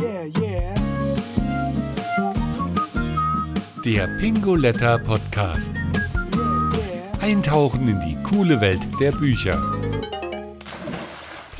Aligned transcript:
Yeah, 0.00 0.24
yeah. 0.40 0.74
Der 3.84 4.08
Pingoletta 4.18 4.98
Podcast. 4.98 5.72
Eintauchen 7.20 7.86
in 7.88 8.00
die 8.00 8.16
coole 8.22 8.60
Welt 8.60 8.80
der 8.98 9.12
Bücher. 9.12 9.60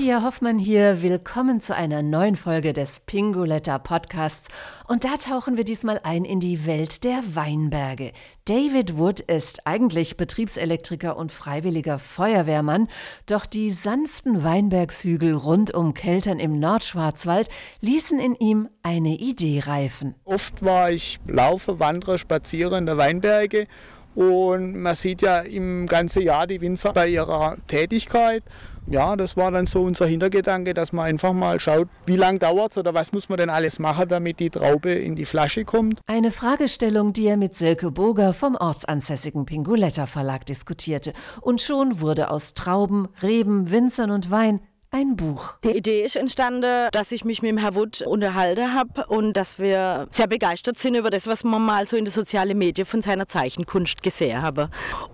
Pia 0.04 0.22
Hoffmann 0.22 0.58
hier. 0.58 1.00
Willkommen 1.00 1.62
zu 1.62 1.74
einer 1.74 2.02
neuen 2.02 2.36
Folge 2.36 2.74
des 2.74 3.00
Pingoletta 3.00 3.78
Podcasts. 3.78 4.50
Und 4.86 5.02
da 5.02 5.16
tauchen 5.16 5.56
wir 5.56 5.64
diesmal 5.64 5.98
ein 6.02 6.26
in 6.26 6.40
die 6.40 6.66
Welt 6.66 7.04
der 7.04 7.22
Weinberge. 7.32 8.12
David 8.44 8.98
Wood 8.98 9.20
ist 9.20 9.66
eigentlich 9.66 10.18
Betriebselektriker 10.18 11.16
und 11.16 11.32
freiwilliger 11.32 11.98
Feuerwehrmann, 11.98 12.88
doch 13.24 13.46
die 13.46 13.70
sanften 13.70 14.44
Weinbergshügel 14.44 15.32
rund 15.32 15.72
um 15.72 15.94
Keltern 15.94 16.38
im 16.38 16.58
Nordschwarzwald 16.58 17.48
ließen 17.80 18.20
in 18.20 18.34
ihm 18.34 18.68
eine 18.82 19.16
Idee 19.16 19.62
reifen. 19.64 20.16
Oft 20.26 20.62
war 20.62 20.90
ich 20.90 21.18
laufe, 21.26 21.80
wandere, 21.80 22.18
spaziere 22.18 22.76
in 22.76 22.84
der 22.84 22.98
Weinberge 22.98 23.68
und 24.14 24.76
man 24.76 24.94
sieht 24.94 25.22
ja 25.22 25.40
im 25.40 25.86
ganzen 25.86 26.20
Jahr 26.20 26.46
die 26.46 26.60
Winzer 26.60 26.92
bei 26.92 27.08
ihrer 27.08 27.56
Tätigkeit. 27.66 28.42
Ja, 28.86 29.16
das 29.16 29.36
war 29.36 29.50
dann 29.50 29.66
so 29.66 29.82
unser 29.82 30.06
Hintergedanke, 30.06 30.74
dass 30.74 30.92
man 30.92 31.06
einfach 31.06 31.32
mal 31.32 31.58
schaut, 31.58 31.88
wie 32.04 32.16
lange 32.16 32.38
dauert 32.38 32.72
es 32.72 32.78
oder 32.78 32.92
was 32.92 33.12
muss 33.12 33.30
man 33.30 33.38
denn 33.38 33.48
alles 33.48 33.78
machen, 33.78 34.08
damit 34.08 34.40
die 34.40 34.50
Traube 34.50 34.92
in 34.92 35.16
die 35.16 35.24
Flasche 35.24 35.64
kommt. 35.64 36.00
Eine 36.06 36.30
Fragestellung, 36.30 37.14
die 37.14 37.26
er 37.26 37.38
mit 37.38 37.54
Silke 37.54 37.90
Boger 37.90 38.34
vom 38.34 38.56
ortsansässigen 38.56 39.46
Pinguletta 39.46 40.06
Verlag 40.06 40.44
diskutierte. 40.44 41.14
Und 41.40 41.62
schon 41.62 42.00
wurde 42.00 42.30
aus 42.30 42.52
Trauben, 42.52 43.08
Reben, 43.22 43.70
Winzern 43.70 44.10
und 44.10 44.30
Wein 44.30 44.60
ein 44.94 45.16
Buch. 45.16 45.54
Die 45.64 45.76
Idee 45.76 46.04
ist 46.04 46.14
entstanden, 46.14 46.88
dass 46.92 47.10
ich 47.10 47.24
mich 47.24 47.42
mit 47.42 47.50
dem 47.50 47.58
Herr 47.58 47.74
Wood 47.74 48.02
unterhalten 48.02 48.74
habe 48.74 49.06
und 49.06 49.36
dass 49.36 49.58
wir 49.58 50.06
sehr 50.10 50.28
begeistert 50.28 50.78
sind 50.78 50.94
über 50.94 51.10
das, 51.10 51.26
was 51.26 51.42
man 51.42 51.62
mal 51.62 51.88
so 51.88 51.96
in 51.96 52.04
der 52.04 52.12
sozialen 52.12 52.56
Medien 52.56 52.86
von 52.86 53.02
seiner 53.02 53.26
Zeichenkunst 53.26 54.04
gesehen 54.04 54.40
habe. 54.40 54.70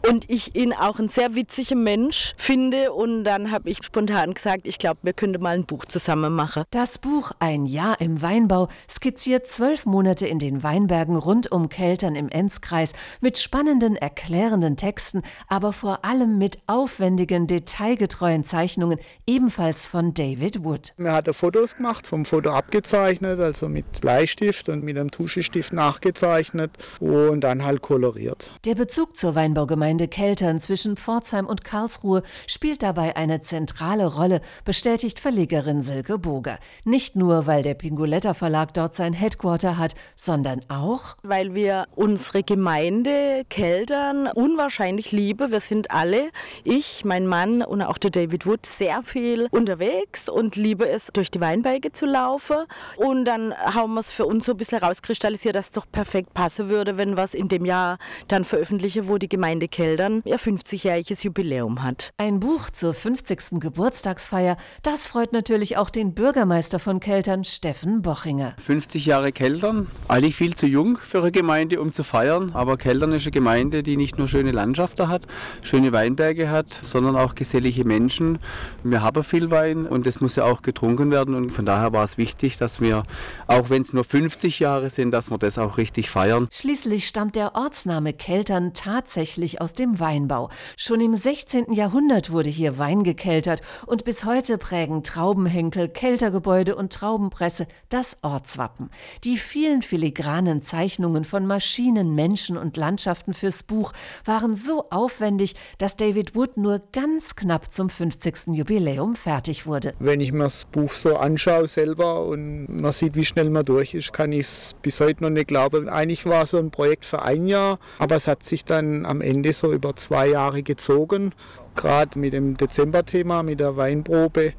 Und 0.06 0.28
ich 0.28 0.54
ihn 0.54 0.74
auch 0.74 0.98
ein 0.98 1.08
sehr 1.08 1.34
witziger 1.34 1.76
Mensch 1.76 2.34
finde 2.36 2.92
und 2.92 3.24
dann 3.24 3.50
habe 3.50 3.70
ich 3.70 3.82
spontan 3.82 4.34
gesagt, 4.34 4.66
ich 4.66 4.78
glaube, 4.78 5.00
wir 5.02 5.14
könnten 5.14 5.42
mal 5.42 5.54
ein 5.54 5.64
Buch 5.64 5.86
zusammen 5.86 6.34
machen. 6.34 6.64
Das 6.70 6.98
Buch 6.98 7.32
Ein 7.38 7.64
Jahr 7.64 8.02
im 8.02 8.20
Weinbau 8.20 8.68
skizziert 8.88 9.46
zwölf 9.46 9.86
Monate 9.86 10.26
in 10.26 10.38
den 10.38 10.62
Weinbergen 10.62 11.16
rund 11.16 11.50
um 11.50 11.70
Keltern 11.70 12.16
im 12.16 12.28
Enzkreis 12.28 12.92
mit 13.22 13.38
spannenden, 13.38 13.96
erklärenden 13.96 14.76
Texten, 14.76 15.22
aber 15.48 15.72
vor 15.72 16.04
allem 16.04 16.36
mit 16.36 16.58
aufwendigen, 16.66 17.46
detailgetreuen 17.46 18.44
Zeichnungen, 18.44 18.98
ebenfalls 19.26 19.69
von 19.78 20.14
David 20.14 20.64
Wood. 20.64 20.92
Wir 20.96 21.12
hatten 21.12 21.32
Fotos 21.32 21.76
gemacht, 21.76 22.06
vom 22.06 22.24
Foto 22.24 22.50
abgezeichnet, 22.50 23.40
also 23.40 23.68
mit 23.68 24.00
Bleistift 24.00 24.68
und 24.68 24.82
mit 24.82 24.98
einem 24.98 25.10
Tuschestift 25.10 25.72
nachgezeichnet 25.72 26.70
und 27.00 27.40
dann 27.40 27.64
halt 27.64 27.82
koloriert. 27.82 28.52
Der 28.64 28.74
Bezug 28.74 29.16
zur 29.16 29.34
Weinbaugemeinde 29.34 30.08
Keltern 30.08 30.60
zwischen 30.60 30.96
Pforzheim 30.96 31.46
und 31.46 31.64
Karlsruhe 31.64 32.22
spielt 32.46 32.82
dabei 32.82 33.16
eine 33.16 33.40
zentrale 33.40 34.06
Rolle, 34.06 34.40
bestätigt 34.64 35.20
Verlegerin 35.20 35.82
Silke 35.82 36.18
Boger. 36.18 36.58
Nicht 36.84 37.16
nur, 37.16 37.46
weil 37.46 37.62
der 37.62 37.74
Pinguletta 37.74 38.34
Verlag 38.34 38.74
dort 38.74 38.94
sein 38.94 39.12
Headquarter 39.12 39.78
hat, 39.78 39.94
sondern 40.16 40.60
auch, 40.68 41.16
weil 41.22 41.54
wir 41.54 41.86
unsere 41.94 42.42
Gemeinde 42.42 43.44
Keltern 43.48 44.26
unwahrscheinlich 44.26 45.12
lieben. 45.12 45.50
Wir 45.50 45.60
sind 45.60 45.90
alle, 45.90 46.30
ich, 46.64 47.04
mein 47.04 47.26
Mann 47.26 47.62
und 47.62 47.82
auch 47.82 47.98
der 47.98 48.10
David 48.10 48.46
Wood, 48.46 48.66
sehr 48.66 49.02
viel 49.02 49.48
unterwegs 49.60 50.28
und 50.28 50.56
liebe 50.56 50.88
es, 50.88 51.10
durch 51.12 51.30
die 51.30 51.40
Weinberge 51.40 51.92
zu 51.92 52.06
laufen. 52.06 52.56
Und 52.96 53.26
dann 53.26 53.54
haben 53.54 53.94
wir 53.94 54.00
es 54.00 54.10
für 54.10 54.24
uns 54.24 54.46
so 54.46 54.52
ein 54.52 54.56
bisschen 54.56 54.78
rauskristallisiert, 54.78 55.54
dass 55.54 55.66
es 55.66 55.72
doch 55.72 55.86
perfekt 55.90 56.32
passen 56.32 56.70
würde, 56.70 56.96
wenn 56.96 57.16
wir 57.16 57.22
es 57.22 57.34
in 57.34 57.48
dem 57.48 57.64
Jahr 57.66 57.98
dann 58.28 58.44
veröffentlichen, 58.44 59.06
wo 59.06 59.18
die 59.18 59.28
Gemeinde 59.28 59.68
Keldern 59.68 60.22
ihr 60.24 60.38
50-jähriges 60.38 61.24
Jubiläum 61.24 61.82
hat. 61.82 62.12
Ein 62.16 62.40
Buch 62.40 62.70
zur 62.70 62.94
50. 62.94 63.60
Geburtstagsfeier, 63.60 64.56
das 64.82 65.06
freut 65.06 65.32
natürlich 65.32 65.76
auch 65.76 65.90
den 65.90 66.14
Bürgermeister 66.14 66.78
von 66.78 66.98
Keltern, 66.98 67.44
Steffen 67.44 68.00
Bochinger. 68.00 68.54
50 68.64 69.04
Jahre 69.04 69.32
Keldern, 69.32 69.88
eigentlich 70.08 70.36
viel 70.36 70.54
zu 70.54 70.66
jung 70.66 70.96
für 70.96 71.20
eine 71.20 71.32
Gemeinde, 71.32 71.80
um 71.82 71.92
zu 71.92 72.02
feiern. 72.02 72.52
Aber 72.54 72.78
Keldern 72.78 73.12
ist 73.12 73.24
eine 73.24 73.32
Gemeinde, 73.32 73.82
die 73.82 73.98
nicht 73.98 74.16
nur 74.16 74.26
schöne 74.26 74.52
Landschaften 74.52 75.08
hat, 75.08 75.22
schöne 75.62 75.92
Weinberge 75.92 76.48
hat, 76.48 76.80
sondern 76.82 77.16
auch 77.16 77.34
gesellige 77.34 77.84
Menschen. 77.84 78.38
Wir 78.82 79.02
haben 79.02 79.22
viel 79.22 79.39
Wein 79.48 79.86
und 79.86 80.06
es 80.06 80.20
muss 80.20 80.36
ja 80.36 80.44
auch 80.44 80.62
getrunken 80.62 81.10
werden. 81.10 81.34
Und 81.34 81.50
von 81.50 81.64
daher 81.64 81.92
war 81.92 82.04
es 82.04 82.18
wichtig, 82.18 82.58
dass 82.58 82.80
wir, 82.80 83.04
auch 83.46 83.70
wenn 83.70 83.82
es 83.82 83.94
nur 83.94 84.04
50 84.04 84.58
Jahre 84.58 84.90
sind, 84.90 85.12
dass 85.12 85.30
wir 85.30 85.38
das 85.38 85.56
auch 85.56 85.78
richtig 85.78 86.10
feiern. 86.10 86.48
Schließlich 86.52 87.08
stammt 87.08 87.36
der 87.36 87.54
Ortsname 87.54 88.12
Keltern 88.12 88.74
tatsächlich 88.74 89.62
aus 89.62 89.72
dem 89.72 89.98
Weinbau. 89.98 90.50
Schon 90.76 91.00
im 91.00 91.16
16. 91.16 91.72
Jahrhundert 91.72 92.30
wurde 92.30 92.50
hier 92.50 92.76
Wein 92.78 93.02
gekeltert 93.02 93.62
und 93.86 94.04
bis 94.04 94.26
heute 94.26 94.58
prägen 94.58 95.02
Traubenhenkel, 95.02 95.88
Keltergebäude 95.88 96.76
und 96.76 96.92
Traubenpresse 96.92 97.66
das 97.88 98.18
Ortswappen. 98.20 98.90
Die 99.24 99.38
vielen 99.38 99.80
filigranen 99.80 100.60
Zeichnungen 100.60 101.24
von 101.24 101.46
Maschinen, 101.46 102.14
Menschen 102.14 102.58
und 102.58 102.76
Landschaften 102.76 103.32
fürs 103.32 103.62
Buch 103.62 103.92
waren 104.26 104.54
so 104.54 104.90
aufwendig, 104.90 105.54
dass 105.78 105.96
David 105.96 106.34
Wood 106.34 106.58
nur 106.58 106.82
ganz 106.92 107.36
knapp 107.36 107.72
zum 107.72 107.88
50. 107.88 108.48
Jubiläum 108.48 109.14
fertig 109.14 109.29
wurde. 109.66 109.94
Wenn 109.98 110.20
ich 110.20 110.32
mir 110.32 110.44
das 110.44 110.64
Buch 110.64 110.92
so 110.92 111.16
anschaue 111.16 111.68
selber 111.68 112.24
und 112.24 112.66
man 112.68 112.92
sieht, 112.92 113.14
wie 113.16 113.24
schnell 113.24 113.50
man 113.50 113.64
durch 113.64 113.94
ist, 113.94 114.12
kann 114.12 114.32
ich 114.32 114.40
es 114.40 114.74
bis 114.82 115.00
heute 115.00 115.22
noch 115.22 115.30
nicht 115.30 115.48
glauben. 115.48 115.88
Eigentlich 115.88 116.26
war 116.26 116.46
so 116.46 116.58
ein 116.58 116.70
Projekt 116.70 117.04
für 117.04 117.22
ein 117.22 117.46
Jahr, 117.46 117.78
aber 117.98 118.16
es 118.16 118.26
hat 118.26 118.44
sich 118.44 118.64
dann 118.64 119.06
am 119.06 119.20
Ende 119.20 119.52
so 119.52 119.72
über 119.72 119.94
zwei 119.96 120.28
Jahre 120.28 120.62
gezogen. 120.62 121.32
Gerade 121.76 122.18
mit 122.18 122.32
dem 122.32 122.56
Dezember-Thema, 122.56 123.42
mit 123.42 123.60
der 123.60 123.76
Weinprobe. 123.76 124.52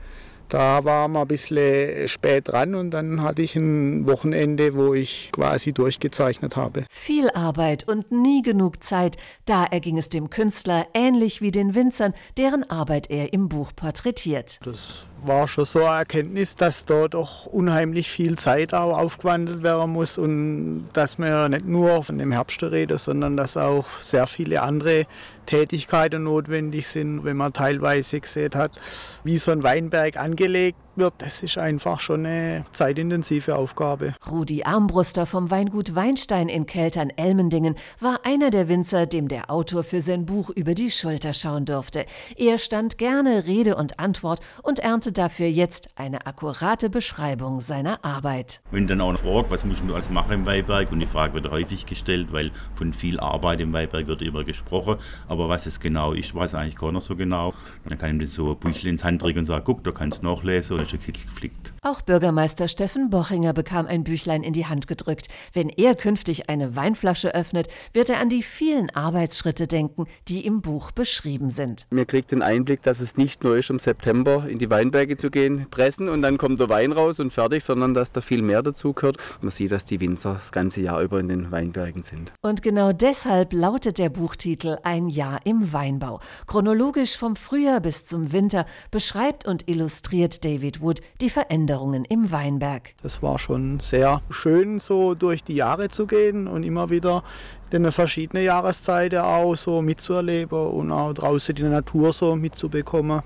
Da 0.52 0.84
war 0.84 1.08
man 1.08 1.22
ein 1.22 1.28
bisschen 1.30 2.10
spät 2.10 2.50
dran 2.50 2.76
und 2.76 2.92
dann 2.92 3.22
hatte 3.24 3.42
ich 3.42 3.56
ein 3.56 4.06
Wochenende, 4.06 4.76
wo 4.76 4.94
ich 4.94 5.30
quasi 5.32 5.72
durchgezeichnet 5.72 6.58
habe. 6.58 6.84
Viel 6.90 7.30
Arbeit 7.30 7.88
und 7.88 8.12
nie 8.12 8.42
genug 8.42 8.84
Zeit, 8.84 9.16
da 9.46 9.64
erging 9.64 9.98
es 9.98 10.10
dem 10.10 10.30
Künstler 10.30 10.88
ähnlich 10.94 11.40
wie 11.40 11.52
den 11.52 11.74
Winzern, 11.74 12.14
deren 12.36 12.70
Arbeit 12.70 13.10
er 13.10 13.32
im 13.32 13.48
Buch 13.48 13.72
porträtiert. 13.74 14.60
Das 14.66 15.06
war 15.24 15.48
schon 15.48 15.64
so 15.64 15.86
eine 15.86 16.00
Erkenntnis, 16.00 16.56
dass 16.56 16.86
da 16.86 17.08
doch 17.08 17.46
unheimlich 17.46 18.10
viel 18.10 18.38
Zeit 18.38 18.74
auch 18.74 18.98
aufgewandelt 18.98 19.64
werden 19.64 19.92
muss 19.92 20.18
und 20.18 20.90
dass 20.92 21.18
man 21.18 21.52
nicht 21.52 21.66
nur 21.66 22.04
von 22.04 22.18
dem 22.18 22.34
Herbst 22.34 22.62
reden, 22.62 22.98
sondern 22.98 23.38
dass 23.38 23.56
auch 23.56 23.86
sehr 24.02 24.28
viele 24.28 24.62
andere 24.62 25.06
Tätigkeiten 25.46 26.24
notwendig 26.24 26.88
sind, 26.88 27.24
wenn 27.24 27.38
man 27.38 27.54
teilweise 27.54 28.20
gesehen 28.20 28.54
hat, 28.56 28.80
wie 29.24 29.38
so 29.38 29.52
ein 29.52 29.64
Weinberg 29.64 30.18
के 30.42 30.48
लिए 30.48 30.72
wird. 30.96 31.14
Das 31.20 31.44
ist 31.44 31.58
einfach 31.58 32.00
schon 32.00 32.26
eine 32.26 32.66
zeitintensive 32.74 33.56
Aufgabe. 33.56 34.14
Rudi 34.30 34.64
Armbruster 34.64 35.26
vom 35.26 35.52
Weingut 35.52 35.96
Weinstein 35.96 36.50
in 36.50 36.66
Keltern-Elmendingen 36.66 37.76
war 38.00 38.20
einer 38.24 38.50
der 38.50 38.68
Winzer, 38.68 39.06
dem 39.06 39.28
der 39.28 39.50
Autor 39.50 39.84
für 39.84 40.02
sein 40.02 40.26
Buch 40.26 40.50
über 40.50 40.74
die 40.74 40.92
Schulter 40.92 41.34
schauen 41.34 41.66
durfte. 41.66 42.06
Er 42.36 42.58
stand 42.58 42.98
gerne 42.98 43.46
Rede 43.46 43.76
und 43.76 44.00
Antwort 44.00 44.42
und 44.64 44.80
erntet 44.80 45.18
dafür 45.18 45.48
jetzt 45.48 45.90
eine 45.96 46.26
akkurate 46.26 46.90
Beschreibung 46.90 47.62
seiner 47.62 48.04
Arbeit. 48.04 48.62
Wenn 48.72 48.88
dann 48.88 49.02
auch 49.02 49.12
noch 49.12 49.20
fragt, 49.20 49.52
was 49.52 49.66
muss 49.66 49.82
du 49.86 49.94
alles 49.94 50.10
machen 50.10 50.34
im 50.34 50.46
Weinberg, 50.46 50.92
und 50.92 51.00
die 51.00 51.06
Frage 51.06 51.34
wird 51.34 51.50
häufig 51.52 51.86
gestellt, 51.86 52.32
weil 52.32 52.52
von 52.76 52.94
viel 52.94 53.20
Arbeit 53.20 53.60
im 53.60 53.74
Weinberg 53.74 54.08
wird 54.08 54.22
immer 54.22 54.44
gesprochen, 54.44 54.98
aber 55.28 55.50
was 55.50 55.66
es 55.66 55.80
genau 55.80 56.14
ist, 56.14 56.36
weiß 56.36 56.56
eigentlich 56.56 56.76
keiner 56.76 57.02
so 57.02 57.16
genau. 57.16 57.54
Dann 57.88 57.98
kann 57.98 58.16
ich 58.16 58.22
ihm 58.22 58.28
so 58.28 58.52
ein 58.52 58.58
Büchle 58.58 58.90
ins 58.90 59.04
Hand 59.04 59.22
drücken 59.22 59.40
und 59.40 59.46
sagen, 59.46 59.64
guck, 59.66 59.84
da 59.84 59.92
kannst 59.92 60.24
du 60.24 60.28
nachlesen 60.28 60.80
ein 60.90 61.00
Kittel 61.00 61.24
geflickt. 61.26 61.74
Auch 61.82 62.02
Bürgermeister 62.02 62.68
Steffen 62.68 63.10
Bochinger 63.10 63.54
bekam 63.54 63.86
ein 63.86 64.04
Büchlein 64.04 64.44
in 64.44 64.54
die 64.54 64.66
Hand 64.66 64.88
gedrückt. 64.88 65.30
Wenn 65.54 65.70
er 65.70 65.96
künftig 65.96 66.50
eine 66.50 66.76
Weinflasche 66.76 67.34
öffnet, 67.34 67.68
wird 67.94 68.10
er 68.10 68.20
an 68.20 68.30
die 68.30 68.44
vielen 68.44 68.90
Arbeitsschritte 68.90 69.68
denken, 69.68 70.06
die 70.28 70.46
im 70.46 70.62
Buch 70.62 70.92
beschrieben 70.92 71.50
sind. 71.50 71.86
Mir 71.90 72.06
kriegt 72.06 72.32
den 72.32 72.42
Einblick, 72.42 72.82
dass 72.84 73.00
es 73.00 73.18
nicht 73.18 73.44
nur 73.44 73.58
ist, 73.58 73.70
im 73.70 73.80
September 73.80 74.48
in 74.48 74.60
die 74.60 74.70
Weinberge 74.70 75.18
zu 75.18 75.30
gehen, 75.30 75.68
pressen 75.70 76.10
und 76.10 76.22
dann 76.22 76.38
kommt 76.38 76.60
der 76.60 76.70
Wein 76.70 76.92
raus 76.92 77.20
und 77.20 77.32
fertig, 77.32 77.64
sondern 77.64 77.94
dass 77.94 78.12
da 78.12 78.22
viel 78.22 78.42
mehr 78.42 78.64
dazu 78.64 78.94
gehört. 78.94 79.18
Man 79.42 79.52
sieht, 79.52 79.72
dass 79.72 79.86
die 79.86 80.00
Winzer 80.02 80.36
das 80.36 80.52
ganze 80.52 80.82
Jahr 80.82 81.02
über 81.02 81.20
in 81.20 81.28
den 81.28 81.52
Weinbergen 81.52 82.04
sind. 82.04 82.32
Und 82.42 82.62
genau 82.62 82.92
deshalb 82.92 83.54
lautet 83.54 83.98
der 83.98 84.10
Buchtitel 84.10 84.78
Ein 84.84 85.10
Jahr 85.10 85.40
im 85.46 85.74
Weinbau. 85.74 86.20
Chronologisch 86.48 87.18
vom 87.18 87.36
Frühjahr 87.36 87.80
bis 87.80 88.06
zum 88.06 88.32
Winter 88.32 88.66
beschreibt 88.92 89.46
und 89.46 89.68
illustriert 89.68 90.46
David 90.46 90.71
Wood 90.80 91.02
die 91.20 91.30
Veränderungen 91.30 92.06
im 92.06 92.32
Weinberg. 92.32 92.94
Das 93.02 93.22
war 93.22 93.40
schon 93.40 93.80
sehr 93.80 94.22
schön, 94.30 94.80
so 94.80 95.16
durch 95.16 95.44
die 95.44 95.56
Jahre 95.56 95.90
zu 95.90 96.08
gehen 96.08 96.48
und 96.48 96.64
immer 96.64 96.90
wieder 96.90 97.24
in 97.72 97.92
verschiedene 97.92 98.44
Jahreszeiten 98.44 99.20
auch 99.20 99.56
so 99.56 99.82
mitzuerleben 99.82 100.58
und 100.58 100.92
auch 100.92 101.14
draußen 101.14 101.56
die 101.56 101.64
Natur 101.64 102.14
so 102.14 102.36
mitzubekommen. 102.36 103.22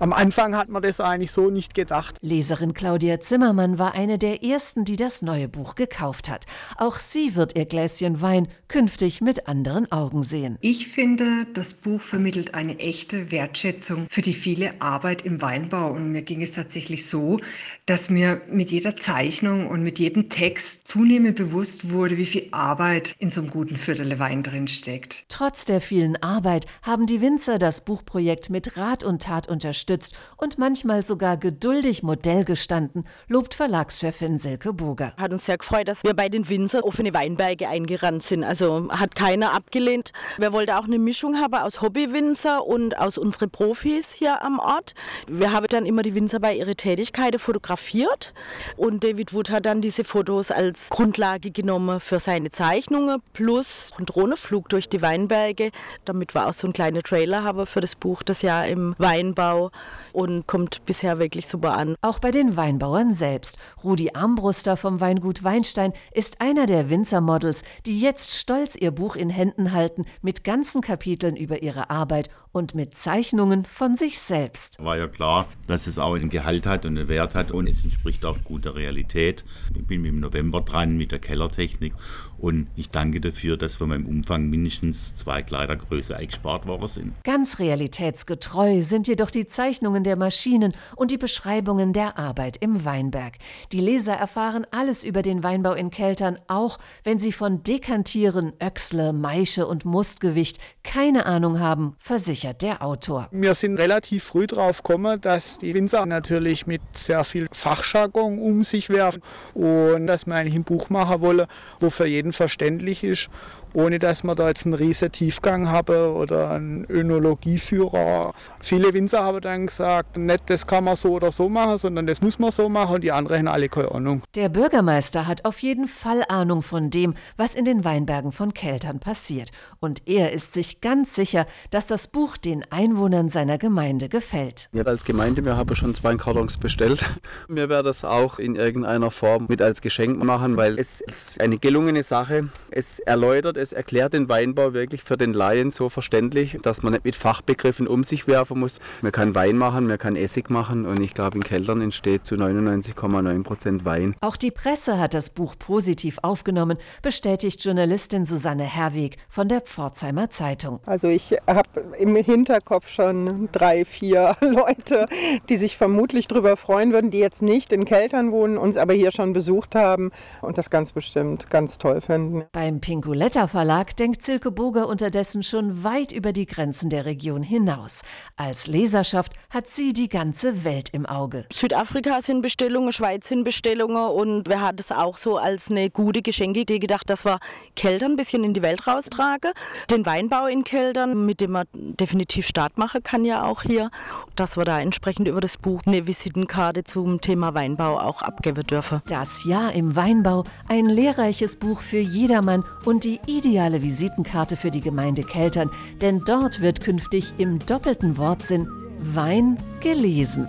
Am 0.00 0.12
Anfang 0.12 0.56
hat 0.56 0.68
man 0.68 0.82
das 0.82 0.98
eigentlich 0.98 1.30
so 1.30 1.50
nicht 1.50 1.72
gedacht. 1.72 2.16
Leserin 2.20 2.74
Claudia 2.74 3.20
Zimmermann 3.20 3.78
war 3.78 3.94
eine 3.94 4.18
der 4.18 4.42
ersten, 4.42 4.84
die 4.84 4.96
das 4.96 5.22
neue 5.22 5.46
Buch 5.46 5.76
gekauft 5.76 6.28
hat. 6.28 6.46
Auch 6.76 6.98
sie 6.98 7.36
wird 7.36 7.56
ihr 7.56 7.64
Gläschen 7.64 8.20
Wein 8.20 8.48
künftig 8.66 9.20
mit 9.20 9.46
anderen 9.46 9.90
Augen 9.92 10.24
sehen. 10.24 10.58
Ich 10.60 10.88
finde, 10.88 11.46
das 11.54 11.74
Buch 11.74 12.00
vermittelt 12.00 12.54
eine 12.54 12.76
echte 12.80 13.30
Wertschätzung 13.30 14.08
für 14.10 14.20
die 14.20 14.34
viele 14.34 14.80
Arbeit 14.82 15.22
im 15.22 15.40
Weinbau. 15.40 15.92
Und 15.92 16.10
mir 16.10 16.22
ging 16.22 16.42
es 16.42 16.52
tatsächlich 16.52 17.06
so, 17.06 17.38
dass 17.86 18.10
mir 18.10 18.42
mit 18.50 18.72
jeder 18.72 18.96
Zeichnung 18.96 19.68
und 19.68 19.84
mit 19.84 20.00
jedem 20.00 20.28
Text 20.28 20.88
zunehmend 20.88 21.36
bewusst 21.36 21.92
wurde, 21.92 22.18
wie 22.18 22.26
viel 22.26 22.48
Arbeit 22.50 23.14
in 23.20 23.30
so 23.30 23.42
einem 23.42 23.50
guten 23.50 23.76
Viertel 23.76 24.18
Wein 24.18 24.42
drin 24.42 24.66
steckt. 24.66 25.24
Trotz 25.28 25.64
der 25.64 25.80
vielen 25.80 26.20
Arbeit 26.20 26.66
haben 26.82 27.06
die 27.06 27.20
Winzer 27.20 27.58
das 27.58 27.84
Buchprojekt 27.84 28.50
mit 28.50 28.76
Rat 28.76 29.04
und 29.04 29.22
Tat 29.22 29.46
unterstützt 29.48 29.83
unterstützt 29.84 30.14
und 30.36 30.58
manchmal 30.58 31.02
sogar 31.02 31.36
geduldig 31.36 32.02
Modell 32.02 32.44
gestanden, 32.44 33.04
lobt 33.28 33.54
Verlagschefin 33.54 34.38
Silke 34.38 34.72
Boger. 34.72 35.12
Hat 35.18 35.32
uns 35.32 35.44
sehr 35.44 35.58
gefreut, 35.58 35.88
dass 35.88 36.02
wir 36.02 36.14
bei 36.14 36.28
den 36.28 36.48
Winzer 36.48 36.84
offene 36.84 37.12
Weinberge 37.14 37.68
eingerannt 37.68 38.22
sind. 38.22 38.44
Also 38.44 38.88
hat 38.90 39.14
keiner 39.14 39.52
abgelehnt. 39.52 40.12
Wir 40.38 40.52
wollten 40.52 40.72
auch 40.72 40.84
eine 40.84 40.98
Mischung 40.98 41.36
haben 41.36 41.54
aus 41.54 41.82
Hobbywinzer 41.82 42.66
und 42.66 42.98
aus 42.98 43.18
unseren 43.18 43.50
Profis 43.50 44.12
hier 44.12 44.42
am 44.42 44.58
Ort. 44.58 44.94
Wir 45.28 45.52
haben 45.52 45.66
dann 45.68 45.86
immer 45.86 46.02
die 46.02 46.14
Winzer 46.14 46.40
bei 46.40 46.54
ihrer 46.54 46.74
Tätigkeit 46.74 47.38
fotografiert 47.40 48.32
und 48.76 49.04
David 49.04 49.32
Wood 49.32 49.50
hat 49.50 49.66
dann 49.66 49.80
diese 49.80 50.04
Fotos 50.04 50.50
als 50.50 50.88
Grundlage 50.88 51.50
genommen 51.50 52.00
für 52.00 52.18
seine 52.18 52.50
Zeichnungen 52.50 53.20
plus 53.32 53.92
ein 53.98 54.06
Drohnenflug 54.06 54.68
durch 54.68 54.88
die 54.88 55.02
Weinberge, 55.02 55.70
damit 56.04 56.34
wir 56.34 56.46
auch 56.46 56.52
so 56.52 56.66
einen 56.66 56.72
kleinen 56.72 57.02
Trailer 57.02 57.44
haben 57.44 57.66
für 57.66 57.80
das 57.80 57.94
Buch, 57.94 58.22
das 58.22 58.42
ja 58.42 58.62
im 58.62 58.94
Weinbau 58.98 59.70
und 60.12 60.46
kommt 60.46 60.86
bisher 60.86 61.18
wirklich 61.18 61.46
super 61.46 61.76
an. 61.76 61.96
Auch 62.00 62.18
bei 62.18 62.30
den 62.30 62.56
Weinbauern 62.56 63.12
selbst. 63.12 63.58
Rudi 63.82 64.10
Armbruster 64.14 64.76
vom 64.76 65.00
Weingut 65.00 65.44
Weinstein 65.44 65.92
ist 66.12 66.40
einer 66.40 66.66
der 66.66 66.88
Winzermodels, 66.88 67.62
die 67.84 68.00
jetzt 68.00 68.34
stolz 68.34 68.76
ihr 68.76 68.92
Buch 68.92 69.16
in 69.16 69.30
Händen 69.30 69.72
halten 69.72 70.04
mit 70.22 70.44
ganzen 70.44 70.80
Kapiteln 70.80 71.36
über 71.36 71.62
ihre 71.62 71.90
Arbeit 71.90 72.30
und 72.54 72.74
mit 72.74 72.96
Zeichnungen 72.96 73.64
von 73.64 73.96
sich 73.96 74.20
selbst. 74.20 74.82
War 74.82 74.96
ja 74.96 75.08
klar, 75.08 75.48
dass 75.66 75.88
es 75.88 75.98
auch 75.98 76.14
einen 76.14 76.30
Gehalt 76.30 76.66
hat 76.66 76.86
und 76.86 76.96
einen 76.96 77.08
Wert 77.08 77.34
hat 77.34 77.50
und 77.50 77.68
es 77.68 77.82
entspricht 77.82 78.24
auch 78.24 78.38
guter 78.44 78.76
Realität. 78.76 79.44
Ich 79.74 79.84
bin 79.84 80.04
im 80.04 80.20
November 80.20 80.60
dran 80.60 80.96
mit 80.96 81.10
der 81.10 81.18
Kellertechnik 81.18 81.94
und 82.38 82.68
ich 82.76 82.90
danke 82.90 83.20
dafür, 83.20 83.56
dass 83.56 83.76
von 83.76 83.88
meinem 83.88 84.06
Umfang 84.06 84.48
mindestens 84.48 85.16
zwei 85.16 85.42
Kleidergröße 85.42 86.16
eingespart 86.16 86.66
worden 86.66 86.86
sind. 86.86 87.24
Ganz 87.24 87.58
realitätsgetreu 87.58 88.82
sind 88.82 89.08
jedoch 89.08 89.32
die 89.32 89.46
Zeichnungen 89.46 90.04
der 90.04 90.16
Maschinen 90.16 90.74
und 90.94 91.10
die 91.10 91.18
Beschreibungen 91.18 91.92
der 91.92 92.18
Arbeit 92.18 92.56
im 92.58 92.84
Weinberg. 92.84 93.38
Die 93.72 93.80
Leser 93.80 94.14
erfahren 94.14 94.64
alles 94.70 95.02
über 95.02 95.22
den 95.22 95.42
Weinbau 95.42 95.72
in 95.72 95.90
Keltern, 95.90 96.38
auch 96.46 96.78
wenn 97.02 97.18
sie 97.18 97.32
von 97.32 97.64
Dekantieren, 97.64 98.52
Öchsle, 98.62 99.12
Maische 99.12 99.66
und 99.66 99.84
Mustgewicht 99.84 100.58
keine 100.84 101.26
Ahnung 101.26 101.58
haben, 101.58 101.96
versichert 101.98 102.43
versichert 102.44 102.62
der 102.62 102.82
Autor. 102.82 103.28
Wir 103.30 103.54
sind 103.54 103.78
relativ 103.78 104.24
früh 104.24 104.46
drauf 104.46 104.82
gekommen, 104.82 105.20
dass 105.20 105.58
die 105.58 105.74
Winzer 105.74 106.06
natürlich 106.06 106.66
mit 106.66 106.82
sehr 106.94 107.24
viel 107.24 107.46
Fachjargon 107.50 108.38
um 108.38 108.62
sich 108.64 108.88
werfen 108.90 109.22
und 109.54 110.06
dass 110.06 110.26
wir 110.26 110.34
eigentlich 110.34 110.54
ein 110.54 110.64
Buch 110.64 110.90
machen 110.90 111.20
wollen, 111.20 111.46
wo 111.80 111.90
für 111.90 112.06
jeden 112.06 112.32
verständlich 112.32 113.04
ist 113.04 113.30
ohne 113.74 113.98
dass 113.98 114.24
man 114.24 114.36
da 114.36 114.48
jetzt 114.48 114.64
einen 114.64 114.74
riesen 114.74 115.12
Tiefgang 115.12 115.68
habe 115.70 116.12
oder 116.14 116.52
einen 116.52 116.86
Önologieführer. 116.88 118.32
Viele 118.60 118.94
Winzer 118.94 119.24
haben 119.24 119.40
dann 119.40 119.66
gesagt, 119.66 120.16
nicht 120.16 120.48
das 120.48 120.66
kann 120.66 120.84
man 120.84 120.96
so 120.96 121.12
oder 121.12 121.30
so 121.30 121.48
machen, 121.48 121.76
sondern 121.78 122.06
das 122.06 122.22
muss 122.22 122.38
man 122.38 122.50
so 122.50 122.68
machen 122.68 122.94
und 122.94 123.04
die 123.04 123.12
anderen 123.12 123.40
haben 123.40 123.48
alle 123.48 123.68
keine 123.68 123.92
Ahnung. 123.92 124.22
Der 124.34 124.48
Bürgermeister 124.48 125.26
hat 125.26 125.44
auf 125.44 125.58
jeden 125.58 125.86
Fall 125.86 126.24
Ahnung 126.28 126.62
von 126.62 126.90
dem, 126.90 127.14
was 127.36 127.54
in 127.54 127.64
den 127.64 127.84
Weinbergen 127.84 128.32
von 128.32 128.54
Keltern 128.54 129.00
passiert. 129.00 129.50
Und 129.80 130.06
er 130.06 130.32
ist 130.32 130.54
sich 130.54 130.80
ganz 130.80 131.14
sicher, 131.14 131.46
dass 131.70 131.86
das 131.86 132.08
Buch 132.08 132.36
den 132.36 132.64
Einwohnern 132.70 133.28
seiner 133.28 133.58
Gemeinde 133.58 134.08
gefällt. 134.08 134.68
Wir 134.72 134.86
als 134.86 135.04
Gemeinde, 135.04 135.44
wir 135.44 135.56
haben 135.56 135.74
schon 135.74 135.94
zwei 135.94 136.14
Kartons 136.16 136.56
bestellt. 136.56 137.04
Wir 137.48 137.68
werden 137.68 137.86
das 137.86 138.04
auch 138.04 138.38
in 138.38 138.54
irgendeiner 138.54 139.10
Form 139.10 139.46
mit 139.48 139.60
als 139.60 139.80
Geschenk 139.80 140.22
machen, 140.22 140.56
weil 140.56 140.78
es 140.78 141.00
ist 141.00 141.40
eine 141.40 141.58
gelungene 141.58 142.02
Sache. 142.02 142.48
Es 142.70 143.00
erläutert, 143.00 143.56
es 143.64 143.72
erklärt 143.72 144.12
den 144.12 144.28
Weinbau 144.28 144.74
wirklich 144.74 145.02
für 145.02 145.16
den 145.16 145.32
Laien 145.32 145.70
so 145.70 145.88
verständlich, 145.88 146.58
dass 146.62 146.82
man 146.82 146.92
nicht 146.92 147.04
mit 147.04 147.16
Fachbegriffen 147.16 147.88
um 147.88 148.04
sich 148.04 148.28
werfen 148.28 148.60
muss. 148.60 148.78
Man 149.00 149.10
kann 149.10 149.34
Wein 149.34 149.56
machen, 149.56 149.86
man 149.86 149.98
kann 149.98 150.16
Essig 150.16 150.50
machen 150.50 150.86
und 150.86 151.00
ich 151.00 151.14
glaube, 151.14 151.38
in 151.38 151.42
Keltern 151.42 151.80
entsteht 151.80 152.26
zu 152.26 152.34
99,9 152.36 153.42
Prozent 153.42 153.84
Wein. 153.84 154.14
Auch 154.20 154.36
die 154.36 154.50
Presse 154.50 154.98
hat 154.98 155.14
das 155.14 155.30
Buch 155.30 155.54
positiv 155.58 156.18
aufgenommen, 156.22 156.76
bestätigt 157.02 157.64
Journalistin 157.64 158.24
Susanne 158.24 158.64
Herweg 158.64 159.16
von 159.28 159.48
der 159.48 159.62
Pforzheimer 159.62 160.28
Zeitung. 160.28 160.80
Also 160.84 161.08
ich 161.08 161.34
habe 161.48 161.68
im 161.98 162.14
Hinterkopf 162.16 162.90
schon 162.90 163.48
drei, 163.50 163.84
vier 163.84 164.36
Leute, 164.40 165.08
die 165.48 165.56
sich 165.56 165.76
vermutlich 165.78 166.28
darüber 166.28 166.56
freuen 166.58 166.92
würden, 166.92 167.10
die 167.10 167.18
jetzt 167.18 167.40
nicht 167.40 167.72
in 167.72 167.86
Keltern 167.86 168.30
wohnen, 168.30 168.58
uns 168.58 168.76
aber 168.76 168.92
hier 168.92 169.10
schon 169.10 169.32
besucht 169.32 169.74
haben 169.74 170.10
und 170.42 170.58
das 170.58 170.68
ganz 170.68 170.92
bestimmt 170.92 171.48
ganz 171.48 171.78
toll 171.78 172.02
finden. 172.02 172.44
Beim 172.52 172.80
Pinkuletta 172.80 173.46
Verlag 173.54 173.96
denkt 173.96 174.24
Silke 174.24 174.50
Boger 174.50 174.88
unterdessen 174.88 175.44
schon 175.44 175.84
weit 175.84 176.10
über 176.10 176.32
die 176.32 176.44
Grenzen 176.44 176.90
der 176.90 177.04
Region 177.04 177.44
hinaus. 177.44 178.02
Als 178.34 178.66
Leserschaft 178.66 179.34
hat 179.48 179.68
sie 179.68 179.92
die 179.92 180.08
ganze 180.08 180.64
Welt 180.64 180.88
im 180.90 181.06
Auge. 181.06 181.46
Südafrika 181.52 182.20
sind 182.20 182.42
Bestellungen, 182.42 182.92
Schweiz 182.92 183.28
sind 183.28 183.44
Bestellungen 183.44 184.08
und 184.08 184.48
wir 184.48 184.60
hatten 184.60 184.80
es 184.80 184.90
auch 184.90 185.16
so 185.18 185.36
als 185.36 185.70
eine 185.70 185.88
gute 185.88 186.20
Geschenkidee 186.20 186.80
gedacht, 186.80 187.08
dass 187.08 187.24
wir 187.24 187.38
Keltern 187.76 188.14
ein 188.14 188.16
bisschen 188.16 188.42
in 188.42 188.54
die 188.54 188.62
Welt 188.62 188.88
raustragen. 188.88 189.52
Den 189.88 190.04
Weinbau 190.04 190.46
in 190.46 190.64
Keltern, 190.64 191.24
mit 191.24 191.40
dem 191.40 191.52
man 191.52 191.66
definitiv 191.72 192.48
Start 192.48 192.76
machen 192.76 193.04
kann 193.04 193.24
ja 193.24 193.44
auch 193.44 193.62
hier, 193.62 193.90
dass 194.34 194.56
wir 194.56 194.64
da 194.64 194.80
entsprechend 194.80 195.28
über 195.28 195.40
das 195.40 195.58
Buch 195.58 195.82
eine 195.86 196.08
Visitenkarte 196.08 196.82
zum 196.82 197.20
Thema 197.20 197.54
Weinbau 197.54 198.00
auch 198.00 198.20
abgeben 198.20 198.66
dürfen. 198.66 199.00
Das 199.06 199.44
Jahr 199.44 199.72
im 199.74 199.94
Weinbau, 199.94 200.42
ein 200.66 200.86
lehrreiches 200.86 201.54
Buch 201.54 201.82
für 201.82 201.98
jedermann 201.98 202.64
und 202.84 203.04
die 203.04 203.20
ideale 203.44 203.82
Visitenkarte 203.82 204.56
für 204.56 204.70
die 204.70 204.80
Gemeinde 204.80 205.22
Keltern, 205.22 205.70
denn 206.00 206.22
dort 206.24 206.60
wird 206.60 206.80
künftig 206.80 207.34
im 207.38 207.58
doppelten 207.58 208.16
Wortsinn 208.16 208.68
Wein 208.98 209.58
gelesen. 209.80 210.48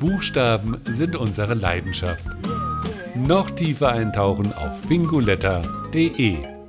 Buchstaben 0.00 0.76
sind 0.84 1.16
unsere 1.16 1.54
Leidenschaft. 1.54 2.28
Noch 3.14 3.50
tiefer 3.50 3.90
eintauchen 3.90 4.52
auf 4.52 4.82
bingoletta.de 4.82 6.63